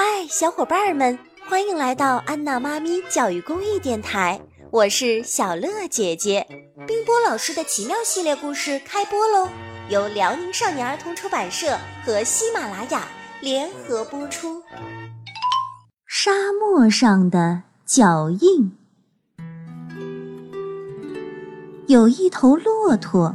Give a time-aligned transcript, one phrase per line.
[0.00, 1.18] 嗨，小伙伴们，
[1.48, 4.40] 欢迎来到安娜妈咪教育公益电台，
[4.70, 6.46] 我是小乐姐姐。
[6.86, 9.48] 冰波老师的奇妙系列故事开播喽，
[9.88, 13.08] 由辽宁少年儿童出版社和喜马拉雅
[13.40, 14.62] 联合播出。
[16.06, 18.70] 沙漠上的脚印，
[21.88, 23.34] 有一头骆驼，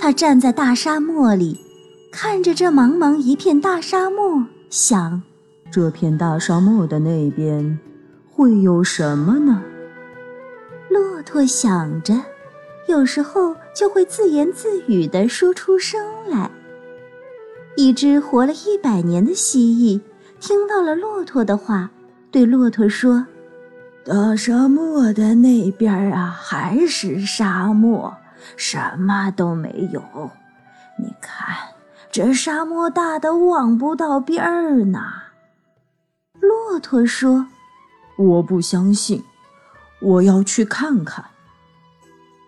[0.00, 1.64] 它站在大沙漠里。
[2.10, 5.22] 看着这茫茫一片大沙漠，想：
[5.70, 7.78] 这片大沙漠的那边
[8.30, 9.62] 会有什么呢？
[10.88, 12.14] 骆驼想着，
[12.88, 16.50] 有时候就会自言自语地说出声来。
[17.76, 20.00] 一只活了一百年的蜥蜴
[20.40, 21.90] 听到了骆驼的话，
[22.30, 23.26] 对骆驼说
[24.02, 28.16] ：“大沙漠的那边啊，还是沙漠，
[28.56, 30.00] 什么都没有。
[30.98, 31.54] 你看。”
[32.08, 35.00] 这沙漠大的望不到边儿呢。
[36.76, 37.46] 骆驼说
[38.20, 39.24] ：“我不相信，
[39.98, 41.24] 我要去看看。”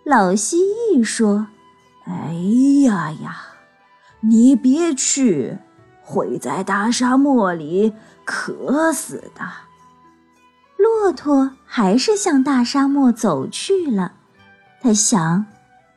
[0.05, 1.47] 老蜥蜴说
[2.05, 2.35] ：“哎
[2.85, 3.39] 呀呀，
[4.21, 5.57] 你别去，
[6.03, 7.95] 会在大沙漠里
[8.27, 9.51] 渴死的。”
[10.77, 14.13] 骆驼还是向大沙漠走去了。
[14.83, 15.47] 他想：“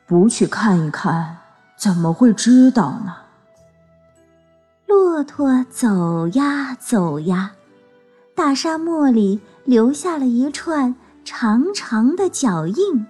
[0.08, 1.36] 不去看一看，
[1.76, 3.14] 怎么会知道呢？”
[4.88, 7.52] 骆驼走呀走呀，
[8.34, 10.94] 大沙漠里留下了一串
[11.24, 13.06] 长长的脚印。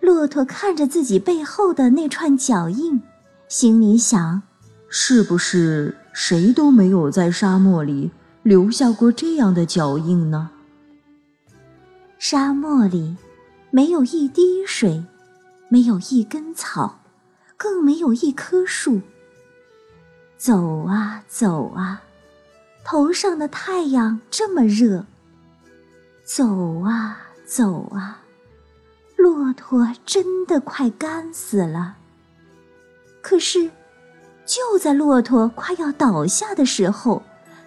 [0.00, 3.02] 骆驼看着自己背后的那串脚印，
[3.48, 4.42] 心里想：
[4.88, 8.10] 是不是谁都没有在沙漠里
[8.42, 10.50] 留下过这样的脚印呢？
[12.18, 13.16] 沙漠里
[13.70, 15.04] 没有一滴水，
[15.68, 17.00] 没有一根草，
[17.56, 19.00] 更没有一棵树。
[20.36, 22.02] 走啊走啊，
[22.90, 25.04] 头上的太阳这么热。
[26.24, 28.22] 走啊走啊，
[29.14, 31.96] 骆驼真的快干死了。
[33.20, 33.70] 可是，
[34.46, 37.22] 就在骆驼快要倒下的时候，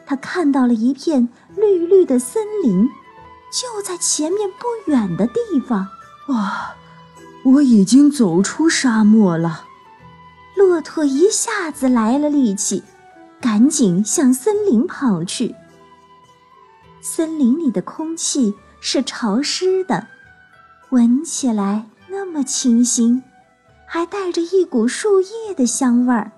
[0.08, 2.90] 他看到了一片绿绿的森林，
[3.52, 5.88] 就在前面不远的地方。
[6.30, 6.74] 哇，
[7.46, 9.66] 我已经走出沙漠了。
[10.56, 12.82] 骆驼一下子来了力气，
[13.42, 15.56] 赶紧向森林跑去。
[17.02, 20.08] 森林里的空气是潮湿的，
[20.92, 23.24] 闻起来那么清新，
[23.88, 26.32] 还带着一股树叶的香味儿。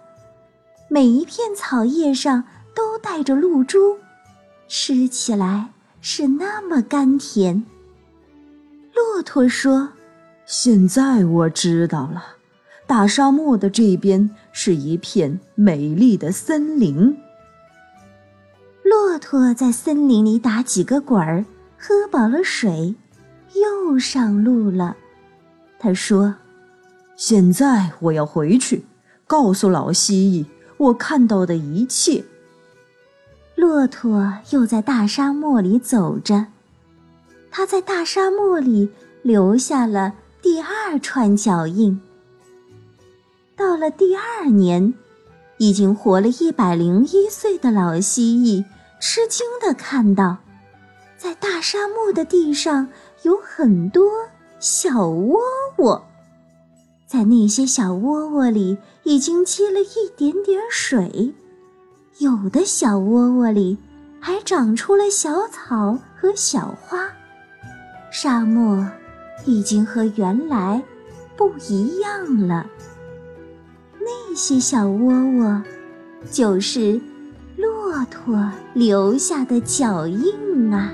[0.88, 2.44] 每一片草叶上
[2.74, 3.98] 都带着露珠，
[4.68, 7.66] 吃起来是那么甘甜。
[8.94, 9.90] 骆驼说
[10.46, 12.24] ：“现在我知道了。”
[12.86, 17.18] 大沙漠的这边是一片美丽的森林。
[18.84, 21.46] 骆驼在森林里打几个滚儿，
[21.78, 22.94] 喝饱了水，
[23.56, 24.96] 又上路了。
[25.80, 26.36] 他说
[27.16, 28.86] ：“现在我要回去，
[29.26, 30.46] 告诉老蜥蜴
[30.78, 32.24] 我看到的一切。”
[33.56, 36.48] 骆驼又在大沙漠里走着，
[37.50, 38.90] 他在大沙漠里
[39.22, 42.00] 留下了第二串脚印。
[43.56, 44.94] 到了第二年，
[45.58, 48.66] 已经活了一百零一岁的老蜥蜴
[49.00, 50.38] 吃惊地看到，
[51.18, 52.88] 在大沙漠的地上
[53.22, 54.12] 有很多
[54.60, 55.40] 小窝
[55.78, 56.04] 窝，
[57.06, 61.34] 在那些小窝窝里已经积了一点点水，
[62.18, 63.78] 有的小窝窝里
[64.20, 67.08] 还长出了小草和小花。
[68.12, 68.86] 沙漠
[69.46, 70.82] 已经和原来
[71.38, 72.66] 不一样了。
[74.06, 75.62] 那些小窝窝，
[76.32, 77.00] 就是
[77.58, 80.92] 骆驼留下的脚印啊。